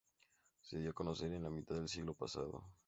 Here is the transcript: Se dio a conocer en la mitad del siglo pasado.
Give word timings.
Se 0.61 0.79
dio 0.79 0.89
a 0.89 0.93
conocer 0.93 1.31
en 1.31 1.43
la 1.43 1.51
mitad 1.51 1.75
del 1.75 1.87
siglo 1.87 2.15
pasado. 2.15 2.65